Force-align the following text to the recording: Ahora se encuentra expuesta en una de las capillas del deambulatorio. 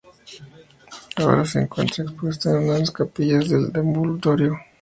Ahora 1.17 1.45
se 1.45 1.59
encuentra 1.61 2.03
expuesta 2.03 2.49
en 2.49 2.57
una 2.63 2.73
de 2.73 2.79
las 2.79 2.89
capillas 2.89 3.47
del 3.47 3.71
deambulatorio. 3.71 4.57